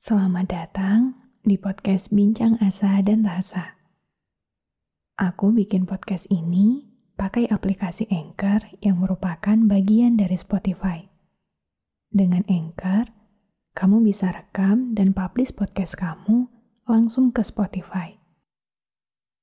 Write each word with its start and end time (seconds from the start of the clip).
Selamat 0.00 0.48
datang 0.48 1.12
di 1.44 1.60
podcast 1.60 2.08
Bincang 2.08 2.56
Asa 2.56 3.04
dan 3.04 3.20
Rasa. 3.20 3.76
Aku 5.20 5.52
bikin 5.52 5.84
podcast 5.84 6.24
ini 6.32 6.88
pakai 7.20 7.44
aplikasi 7.52 8.08
Anchor 8.08 8.80
yang 8.80 8.96
merupakan 8.96 9.60
bagian 9.68 10.16
dari 10.16 10.40
Spotify. 10.40 11.04
Dengan 12.08 12.48
Anchor, 12.48 13.12
kamu 13.76 14.00
bisa 14.00 14.32
rekam 14.32 14.96
dan 14.96 15.12
publish 15.12 15.52
podcast 15.52 16.00
kamu 16.00 16.48
langsung 16.88 17.28
ke 17.28 17.44
Spotify. 17.44 18.16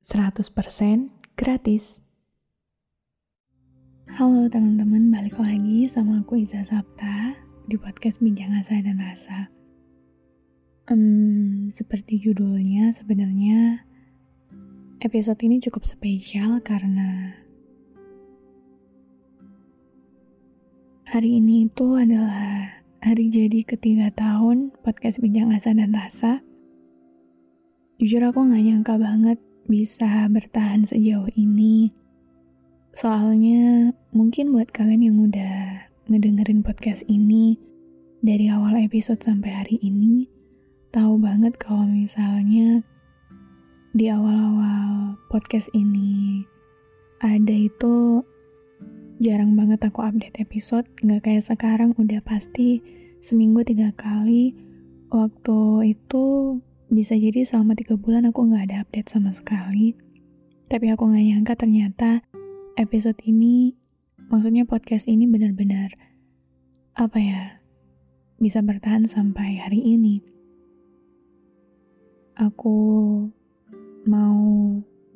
100% 0.01 0.41
gratis. 1.37 2.01
Halo 4.09 4.49
teman-teman, 4.49 5.13
balik 5.13 5.37
lagi 5.37 5.85
sama 5.85 6.25
aku 6.25 6.41
Iza 6.41 6.65
Sapta 6.65 7.37
di 7.69 7.77
podcast 7.77 8.17
Bincang 8.25 8.57
Asa 8.57 8.81
dan 8.81 8.97
Rasa. 8.97 9.56
Um, 10.87 11.67
seperti 11.75 12.15
judulnya, 12.15 12.95
sebenarnya 12.95 13.83
episode 15.03 15.35
ini 15.43 15.59
cukup 15.59 15.83
spesial 15.83 16.63
karena 16.63 17.35
hari 21.11 21.43
ini 21.43 21.67
itu 21.67 21.99
adalah 21.99 22.71
hari 23.03 23.27
jadi 23.27 23.67
ketiga 23.67 24.15
tahun 24.15 24.71
podcast 24.79 25.19
Bincang 25.19 25.51
Asa 25.51 25.75
dan 25.75 25.91
Rasa. 25.91 26.39
Jujur 27.99 28.23
aku 28.23 28.47
gak 28.47 28.63
nyangka 28.63 28.95
banget 28.95 29.43
bisa 29.67 30.23
bertahan 30.31 30.87
sejauh 30.87 31.27
ini. 31.35 31.91
Soalnya 32.95 33.91
mungkin 34.15 34.55
buat 34.55 34.71
kalian 34.71 35.03
yang 35.03 35.19
udah 35.19 35.83
ngedengerin 36.07 36.63
podcast 36.63 37.03
ini 37.11 37.59
dari 38.23 38.47
awal 38.47 38.79
episode 38.79 39.19
sampai 39.19 39.51
hari 39.51 39.75
ini, 39.83 40.36
tahu 40.97 41.21
banget 41.21 41.53
kalau 41.61 41.85
misalnya 41.85 42.81
di 43.93 44.09
awal-awal 44.09 45.13
podcast 45.29 45.69
ini 45.77 46.41
ada 47.21 47.53
itu 47.53 48.25
jarang 49.21 49.53
banget 49.53 49.77
aku 49.85 50.01
update 50.01 50.41
episode. 50.41 50.89
Nggak 51.05 51.29
kayak 51.29 51.45
sekarang 51.45 51.93
udah 52.01 52.17
pasti 52.25 52.81
seminggu 53.21 53.61
tiga 53.61 53.93
kali. 53.93 54.57
Waktu 55.13 55.93
itu 55.93 56.57
bisa 56.89 57.13
jadi 57.13 57.45
selama 57.45 57.77
tiga 57.77 57.93
bulan 57.93 58.25
aku 58.33 58.49
nggak 58.49 58.73
ada 58.73 58.81
update 58.81 59.13
sama 59.13 59.29
sekali. 59.29 59.93
Tapi 60.65 60.89
aku 60.89 61.13
nggak 61.13 61.25
nyangka 61.29 61.53
ternyata 61.61 62.25
episode 62.73 63.21
ini 63.21 63.77
maksudnya 64.33 64.65
podcast 64.65 65.05
ini 65.05 65.29
benar-benar 65.29 65.93
apa 66.97 67.21
ya 67.21 67.61
bisa 68.41 68.65
bertahan 68.65 69.05
sampai 69.05 69.61
hari 69.61 69.77
ini 69.77 70.36
aku 72.37 72.77
mau 74.05 74.37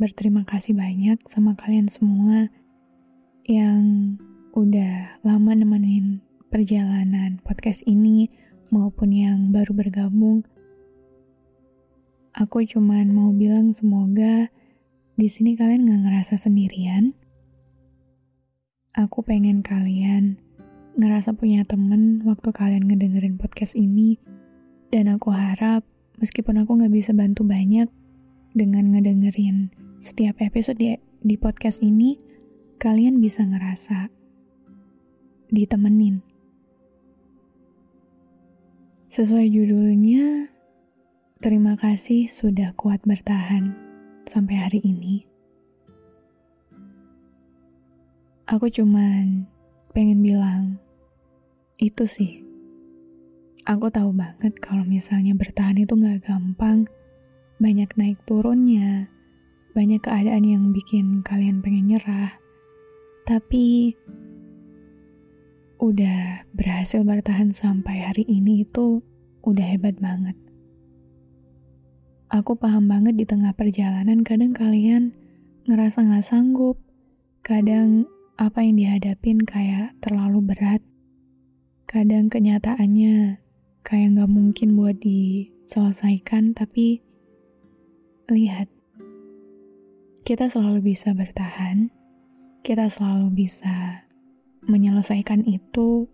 berterima 0.02 0.42
kasih 0.42 0.74
banyak 0.74 1.22
sama 1.30 1.54
kalian 1.54 1.86
semua 1.86 2.50
yang 3.46 4.18
udah 4.58 5.22
lama 5.22 5.54
nemenin 5.54 6.26
perjalanan 6.50 7.38
podcast 7.46 7.86
ini 7.86 8.26
maupun 8.74 9.14
yang 9.14 9.54
baru 9.54 9.70
bergabung. 9.70 10.42
Aku 12.34 12.66
cuman 12.66 13.14
mau 13.14 13.30
bilang 13.38 13.70
semoga 13.70 14.50
di 15.14 15.30
sini 15.30 15.54
kalian 15.54 15.86
gak 15.86 16.02
ngerasa 16.10 16.42
sendirian. 16.42 17.14
Aku 18.98 19.22
pengen 19.22 19.62
kalian 19.62 20.42
ngerasa 20.98 21.38
punya 21.38 21.70
temen 21.70 22.26
waktu 22.26 22.50
kalian 22.50 22.90
ngedengerin 22.90 23.38
podcast 23.38 23.78
ini. 23.78 24.18
Dan 24.92 25.08
aku 25.08 25.32
harap 25.32 25.88
meskipun 26.22 26.62
aku 26.62 26.78
gak 26.78 26.94
bisa 26.94 27.12
bantu 27.12 27.42
banyak 27.42 27.90
dengan 28.54 28.94
ngedengerin 28.94 29.74
setiap 30.02 30.38
episode 30.42 30.78
di, 30.78 30.94
di 31.26 31.36
podcast 31.36 31.82
ini, 31.82 32.18
kalian 32.78 33.18
bisa 33.18 33.42
ngerasa 33.42 34.10
ditemenin. 35.50 36.22
Sesuai 39.12 39.52
judulnya, 39.52 40.48
terima 41.44 41.76
kasih 41.76 42.32
sudah 42.32 42.72
kuat 42.80 43.04
bertahan 43.04 43.76
sampai 44.24 44.56
hari 44.56 44.80
ini. 44.82 45.28
Aku 48.50 48.72
cuman 48.72 49.46
pengen 49.92 50.24
bilang, 50.24 50.80
itu 51.78 52.08
sih 52.08 52.41
Aku 53.62 53.94
tahu 53.94 54.10
banget 54.10 54.58
kalau 54.58 54.82
misalnya 54.82 55.38
bertahan 55.38 55.78
itu 55.78 55.94
gak 55.94 56.26
gampang, 56.26 56.90
banyak 57.62 57.94
naik 57.94 58.18
turunnya, 58.26 59.06
banyak 59.78 60.02
keadaan 60.02 60.42
yang 60.42 60.74
bikin 60.74 61.22
kalian 61.22 61.62
pengen 61.62 61.94
nyerah. 61.94 62.42
Tapi 63.30 63.94
udah 65.78 66.42
berhasil 66.58 67.06
bertahan 67.06 67.54
sampai 67.54 68.02
hari 68.02 68.26
ini 68.26 68.66
itu 68.66 69.06
udah 69.46 69.66
hebat 69.78 69.94
banget. 70.02 70.34
Aku 72.34 72.58
paham 72.58 72.90
banget 72.90 73.14
di 73.14 73.30
tengah 73.30 73.54
perjalanan 73.54 74.26
kadang 74.26 74.58
kalian 74.58 75.14
ngerasa 75.70 76.02
gak 76.02 76.26
sanggup, 76.26 76.82
kadang 77.46 78.10
apa 78.42 78.66
yang 78.66 78.82
dihadapin 78.82 79.46
kayak 79.46 79.94
terlalu 80.02 80.42
berat, 80.50 80.82
kadang 81.86 82.26
kenyataannya 82.26 83.38
kayak 83.82 84.18
nggak 84.18 84.32
mungkin 84.32 84.78
buat 84.78 84.98
diselesaikan, 85.02 86.54
tapi 86.54 87.02
lihat, 88.32 88.70
kita 90.24 90.48
selalu 90.48 90.94
bisa 90.94 91.12
bertahan, 91.12 91.90
kita 92.62 92.88
selalu 92.88 93.34
bisa 93.34 94.06
menyelesaikan 94.66 95.44
itu, 95.50 96.06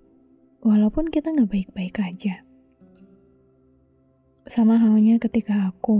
walaupun 0.63 1.11
kita 1.11 1.29
nggak 1.35 1.51
baik-baik 1.51 1.95
aja. 1.99 2.41
Sama 4.47 4.79
halnya 4.79 5.19
ketika 5.19 5.67
aku 5.69 5.99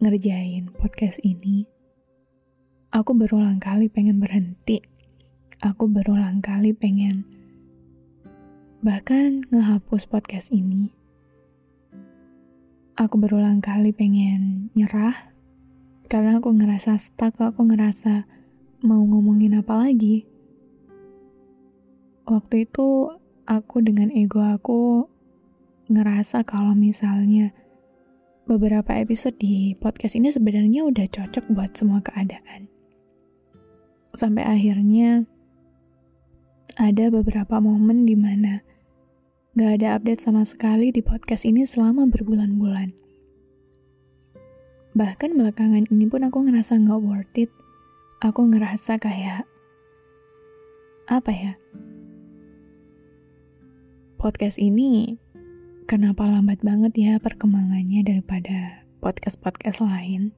ngerjain 0.00 0.72
podcast 0.72 1.20
ini, 1.20 1.68
aku 2.88 3.12
berulang 3.12 3.60
kali 3.60 3.92
pengen 3.92 4.16
berhenti. 4.16 4.80
Aku 5.60 5.88
berulang 5.88 6.40
kali 6.40 6.72
pengen 6.72 7.24
bahkan 8.84 9.40
ngehapus 9.48 10.04
podcast 10.04 10.52
ini. 10.52 10.92
Aku 13.00 13.16
berulang 13.16 13.64
kali 13.64 13.96
pengen 13.96 14.68
nyerah 14.76 15.32
karena 16.12 16.36
aku 16.36 16.52
ngerasa 16.52 17.00
stuck, 17.00 17.32
aku 17.40 17.64
ngerasa 17.64 18.28
mau 18.84 19.00
ngomongin 19.00 19.56
apa 19.56 19.88
lagi. 19.88 20.28
Waktu 22.28 22.68
itu 22.68 23.08
aku 23.48 23.80
dengan 23.80 24.12
ego 24.12 24.44
aku 24.44 25.08
ngerasa 25.88 26.44
kalau 26.44 26.76
misalnya 26.76 27.56
beberapa 28.44 28.92
episode 29.00 29.40
di 29.40 29.72
podcast 29.80 30.12
ini 30.12 30.28
sebenarnya 30.28 30.84
udah 30.84 31.08
cocok 31.08 31.48
buat 31.56 31.72
semua 31.72 32.04
keadaan. 32.04 32.68
Sampai 34.12 34.44
akhirnya 34.44 35.24
ada 36.76 37.08
beberapa 37.08 37.64
momen 37.64 38.04
di 38.04 38.12
mana 38.12 38.73
Gak 39.54 39.78
ada 39.78 39.94
update 39.94 40.18
sama 40.18 40.42
sekali 40.42 40.90
di 40.90 40.98
podcast 40.98 41.46
ini 41.46 41.62
selama 41.62 42.10
berbulan-bulan. 42.10 42.90
Bahkan 44.98 45.30
belakangan 45.30 45.86
ini 45.94 46.10
pun 46.10 46.26
aku 46.26 46.42
ngerasa 46.42 46.74
gak 46.82 46.98
worth 46.98 47.38
it. 47.38 47.54
Aku 48.18 48.50
ngerasa 48.50 48.98
kayak... 48.98 49.46
Apa 51.06 51.30
ya? 51.30 51.52
Podcast 54.18 54.58
ini 54.58 55.22
kenapa 55.86 56.26
lambat 56.26 56.58
banget 56.66 56.90
ya 56.98 57.22
perkembangannya 57.22 58.02
daripada 58.02 58.82
podcast-podcast 58.98 59.86
lain? 59.86 60.34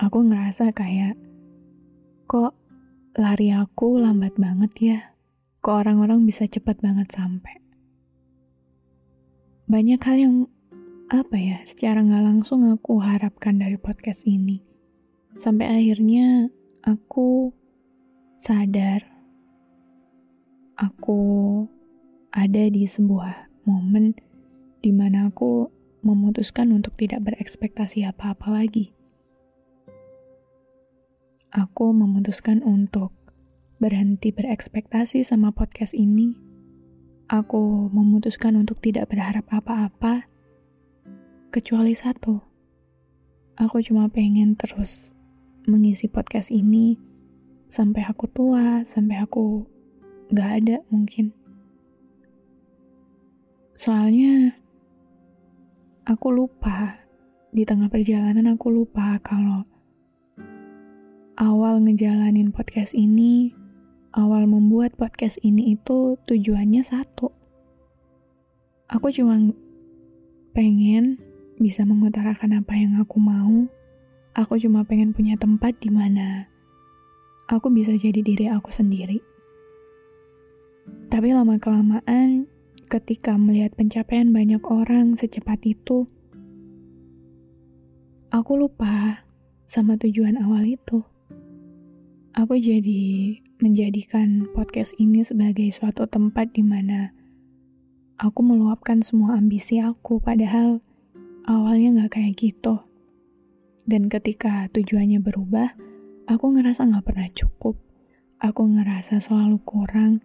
Aku 0.00 0.24
ngerasa 0.24 0.72
kayak... 0.72 1.20
Kok 2.24 2.56
lari 3.20 3.52
aku 3.52 4.00
lambat 4.00 4.40
banget 4.40 4.72
ya. 4.80 4.98
Kok 5.60 5.76
orang-orang 5.84 6.24
bisa 6.24 6.48
cepat 6.48 6.80
banget 6.80 7.12
sampai. 7.12 7.63
Banyak 9.64 10.00
hal 10.04 10.16
yang 10.20 10.36
apa 11.08 11.40
ya, 11.40 11.64
secara 11.64 12.04
nggak 12.04 12.24
langsung 12.24 12.68
aku 12.68 13.00
harapkan 13.00 13.56
dari 13.56 13.80
podcast 13.80 14.28
ini. 14.28 14.60
Sampai 15.40 15.72
akhirnya 15.72 16.52
aku 16.84 17.48
sadar 18.36 19.00
aku 20.76 21.20
ada 22.34 22.68
di 22.68 22.84
sebuah 22.84 23.48
momen 23.64 24.12
di 24.84 24.92
mana 24.92 25.32
aku 25.32 25.72
memutuskan 26.04 26.68
untuk 26.76 26.92
tidak 27.00 27.24
berekspektasi 27.24 28.04
apa-apa 28.04 28.52
lagi. 28.52 28.92
Aku 31.56 31.96
memutuskan 31.96 32.60
untuk 32.60 33.16
berhenti 33.80 34.28
berekspektasi 34.28 35.24
sama 35.24 35.56
podcast 35.56 35.96
ini. 35.96 36.43
Aku 37.24 37.88
memutuskan 37.88 38.52
untuk 38.60 38.84
tidak 38.84 39.08
berharap 39.08 39.48
apa-apa, 39.48 40.28
kecuali 41.48 41.96
satu. 41.96 42.36
Aku 43.56 43.80
cuma 43.80 44.12
pengen 44.12 44.58
terus 44.58 45.16
mengisi 45.64 46.04
podcast 46.10 46.52
ini 46.52 47.00
sampai 47.70 48.04
aku 48.04 48.28
tua, 48.28 48.84
sampai 48.84 49.24
aku 49.24 49.64
gak 50.34 50.50
ada 50.60 50.76
mungkin. 50.92 51.32
Soalnya 53.72 54.60
aku 56.04 56.28
lupa 56.28 57.00
di 57.54 57.64
tengah 57.64 57.88
perjalanan 57.88 58.52
aku 58.52 58.68
lupa 58.68 59.16
kalau 59.24 59.64
awal 61.40 61.80
ngejalanin 61.80 62.52
podcast 62.52 62.92
ini, 62.92 63.63
awal 64.14 64.46
membuat 64.46 64.94
podcast 64.94 65.42
ini 65.42 65.74
itu 65.74 66.14
tujuannya 66.30 66.86
satu. 66.86 67.34
Aku 68.86 69.10
cuma 69.10 69.36
pengen 70.54 71.18
bisa 71.58 71.82
mengutarakan 71.82 72.62
apa 72.62 72.72
yang 72.78 73.02
aku 73.02 73.18
mau. 73.18 73.66
Aku 74.38 74.58
cuma 74.58 74.86
pengen 74.86 75.10
punya 75.14 75.34
tempat 75.34 75.78
di 75.82 75.90
mana 75.90 76.46
aku 77.48 77.68
bisa 77.68 77.92
jadi 77.92 78.20
diri 78.24 78.46
aku 78.48 78.72
sendiri. 78.72 79.20
Tapi 81.08 81.32
lama-kelamaan, 81.32 82.48
ketika 82.90 83.36
melihat 83.38 83.72
pencapaian 83.76 84.32
banyak 84.34 84.60
orang 84.66 85.16
secepat 85.16 85.60
itu, 85.64 86.08
aku 88.32 88.52
lupa 88.58 89.24
sama 89.64 89.96
tujuan 90.00 90.36
awal 90.40 90.64
itu. 90.66 91.00
Aku 92.34 92.58
jadi 92.58 93.38
menjadikan 93.64 94.44
podcast 94.52 94.92
ini 95.00 95.24
sebagai 95.24 95.64
suatu 95.72 96.04
tempat 96.04 96.52
di 96.52 96.60
mana 96.60 97.16
aku 98.20 98.44
meluapkan 98.44 99.00
semua 99.00 99.40
ambisi 99.40 99.80
aku, 99.80 100.20
padahal 100.20 100.84
awalnya 101.48 102.04
gak 102.04 102.20
kayak 102.20 102.36
gitu. 102.36 102.84
Dan 103.88 104.12
ketika 104.12 104.68
tujuannya 104.68 105.24
berubah, 105.24 105.72
aku 106.28 106.44
ngerasa 106.52 106.84
gak 106.92 107.08
pernah 107.08 107.28
cukup. 107.32 107.80
Aku 108.36 108.68
ngerasa 108.68 109.16
selalu 109.16 109.56
kurang. 109.64 110.20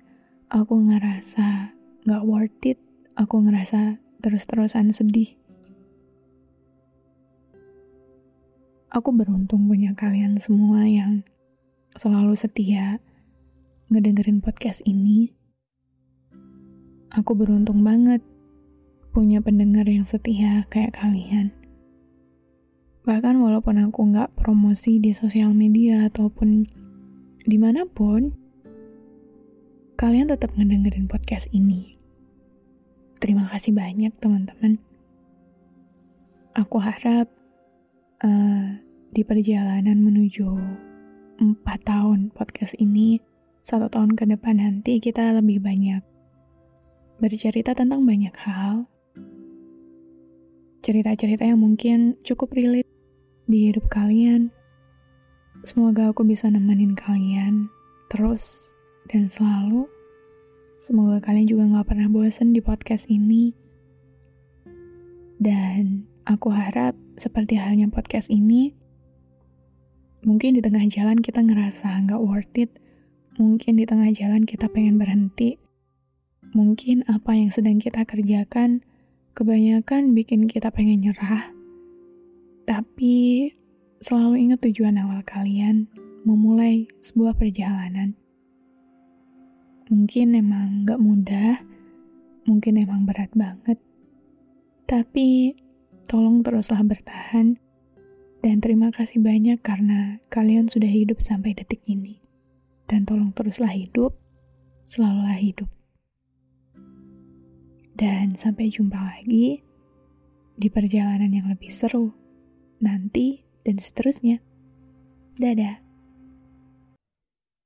Aku 0.52 0.76
ngerasa 0.76 1.72
gak 2.04 2.24
worth 2.28 2.60
it, 2.68 2.84
aku 3.16 3.40
ngerasa 3.40 4.04
terus-terusan 4.20 4.92
sedih. 4.92 5.40
Aku 8.92 9.16
beruntung 9.16 9.64
punya 9.64 9.96
kalian 9.96 10.36
semua 10.36 10.84
yang 10.84 11.24
selalu 11.96 12.36
setia 12.36 13.00
ngedengerin 13.90 14.38
podcast 14.38 14.86
ini. 14.86 15.34
Aku 17.10 17.34
beruntung 17.34 17.82
banget 17.82 18.22
punya 19.10 19.42
pendengar 19.42 19.90
yang 19.90 20.06
setia 20.06 20.70
kayak 20.70 20.94
kalian. 20.94 21.50
Bahkan 23.02 23.42
walaupun 23.42 23.82
aku 23.82 24.14
nggak 24.14 24.38
promosi 24.38 25.02
di 25.02 25.10
sosial 25.18 25.58
media 25.58 26.06
ataupun 26.06 26.70
di 27.42 27.58
mana 27.58 27.90
pun, 27.90 28.30
kalian 29.98 30.30
tetap 30.30 30.54
ngedengerin 30.54 31.10
podcast 31.10 31.50
ini. 31.50 31.98
Terima 33.18 33.50
kasih 33.50 33.74
banyak 33.74 34.14
teman-teman. 34.22 34.78
Aku 36.54 36.78
harap 36.78 37.26
uh, 38.22 38.68
di 39.10 39.26
perjalanan 39.26 39.98
menuju 39.98 40.48
4 41.42 41.66
tahun 41.82 42.30
podcast 42.38 42.78
ini, 42.78 43.18
satu 43.64 43.92
tahun 43.92 44.16
ke 44.16 44.24
depan 44.36 44.58
nanti 44.60 44.98
kita 45.04 45.36
lebih 45.36 45.60
banyak 45.62 46.02
bercerita 47.20 47.76
tentang 47.76 48.08
banyak 48.08 48.32
hal. 48.40 48.88
Cerita-cerita 50.80 51.44
yang 51.44 51.60
mungkin 51.60 52.16
cukup 52.24 52.56
relate 52.56 52.88
di 53.46 53.70
hidup 53.70 53.92
kalian. 53.92 54.50
Semoga 55.68 56.16
aku 56.16 56.24
bisa 56.24 56.48
nemenin 56.48 56.96
kalian 56.96 57.68
terus 58.08 58.72
dan 59.12 59.28
selalu. 59.28 59.86
Semoga 60.80 61.20
kalian 61.20 61.52
juga 61.52 61.64
gak 61.76 61.92
pernah 61.92 62.08
bosan 62.08 62.56
di 62.56 62.64
podcast 62.64 63.12
ini. 63.12 63.52
Dan 65.36 66.08
aku 66.24 66.56
harap 66.56 66.96
seperti 67.20 67.60
halnya 67.60 67.92
podcast 67.92 68.32
ini, 68.32 68.72
mungkin 70.24 70.56
di 70.56 70.64
tengah 70.64 70.88
jalan 70.88 71.20
kita 71.20 71.44
ngerasa 71.44 72.08
gak 72.08 72.24
worth 72.24 72.56
it, 72.56 72.72
mungkin 73.40 73.80
di 73.80 73.88
tengah 73.88 74.12
jalan 74.12 74.44
kita 74.44 74.68
pengen 74.68 75.00
berhenti, 75.00 75.56
mungkin 76.52 77.08
apa 77.08 77.32
yang 77.32 77.48
sedang 77.48 77.80
kita 77.80 78.04
kerjakan 78.04 78.84
kebanyakan 79.32 80.12
bikin 80.12 80.52
kita 80.52 80.68
pengen 80.68 81.08
nyerah, 81.08 81.48
tapi 82.68 83.48
selalu 84.04 84.44
ingat 84.44 84.60
tujuan 84.68 85.00
awal 85.00 85.24
kalian 85.24 85.88
memulai 86.28 86.84
sebuah 87.00 87.40
perjalanan. 87.40 88.12
Mungkin 89.88 90.36
emang 90.36 90.84
gak 90.84 91.00
mudah, 91.00 91.64
mungkin 92.44 92.76
emang 92.76 93.08
berat 93.08 93.32
banget, 93.32 93.80
tapi 94.84 95.56
tolong 96.12 96.44
teruslah 96.44 96.84
bertahan, 96.84 97.56
dan 98.44 98.56
terima 98.60 98.92
kasih 98.92 99.24
banyak 99.24 99.64
karena 99.64 100.20
kalian 100.28 100.68
sudah 100.68 100.92
hidup 100.92 101.24
sampai 101.24 101.56
detik 101.56 101.80
ini. 101.88 102.20
Dan 102.90 103.06
tolong 103.06 103.30
teruslah 103.38 103.70
hidup, 103.70 104.18
selalulah 104.90 105.38
hidup. 105.38 105.70
Dan 107.94 108.34
sampai 108.34 108.74
jumpa 108.74 108.98
lagi 108.98 109.62
di 110.58 110.68
perjalanan 110.68 111.30
yang 111.30 111.48
lebih 111.54 111.70
seru 111.70 112.10
nanti 112.82 113.46
dan 113.62 113.78
seterusnya. 113.78 114.42
Dadah. 115.40 115.86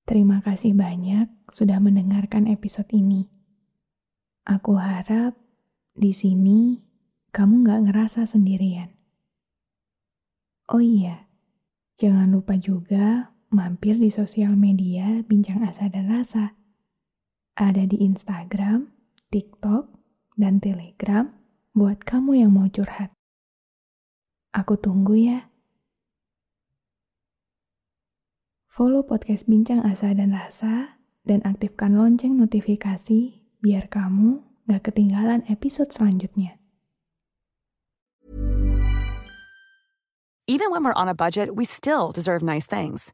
Terima 0.03 0.43
kasih 0.43 0.75
banyak 0.75 1.31
sudah 1.49 1.79
mendengarkan 1.79 2.45
episode 2.51 2.91
ini. 2.91 3.31
Aku 4.43 4.75
harap 4.75 5.39
di 5.95 6.11
sini 6.11 6.83
kamu 7.31 7.63
gak 7.65 7.81
ngerasa 7.89 8.27
sendirian. 8.27 8.91
Oh 10.69 10.83
iya, 10.83 11.31
jangan 11.95 12.29
lupa 12.29 12.59
juga 12.59 13.32
mampir 13.53 14.01
di 14.01 14.09
sosial 14.09 14.57
media 14.57 15.21
Bincang 15.21 15.61
Asa 15.61 15.85
dan 15.87 16.09
Rasa. 16.09 16.57
Ada 17.53 17.85
di 17.85 18.01
Instagram, 18.01 18.89
TikTok, 19.29 19.93
dan 20.33 20.57
Telegram 20.57 21.29
buat 21.77 22.01
kamu 22.01 22.41
yang 22.41 22.51
mau 22.57 22.65
curhat. 22.65 23.13
Aku 24.57 24.73
tunggu 24.81 25.13
ya. 25.13 25.39
Follow 28.65 29.05
podcast 29.05 29.45
Bincang 29.45 29.85
Asa 29.85 30.17
dan 30.17 30.33
Rasa 30.33 30.97
dan 31.21 31.45
aktifkan 31.45 31.93
lonceng 31.93 32.33
notifikasi 32.41 33.37
biar 33.61 33.85
kamu 33.85 34.41
gak 34.65 34.89
ketinggalan 34.89 35.45
episode 35.45 35.93
selanjutnya. 35.93 36.57
Even 40.49 40.73
when 40.73 40.83
we're 40.83 40.97
on 40.97 41.07
a 41.07 41.15
budget, 41.15 41.55
we 41.55 41.63
still 41.63 42.11
deserve 42.11 42.43
nice 42.43 42.67
things. 42.67 43.13